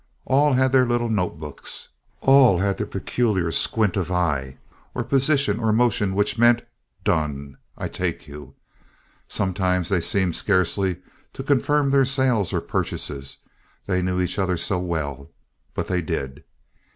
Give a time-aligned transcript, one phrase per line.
[0.25, 1.89] All had their little note books.
[2.21, 4.57] All had their peculiar squint of eye
[4.95, 6.63] or position or motion which meant
[7.03, 7.59] "Done!
[7.77, 8.55] I take you!"
[9.27, 11.01] Sometimes they seemed scarcely
[11.33, 16.45] to confirm their sales or purchases—they knew each other so well—but they did.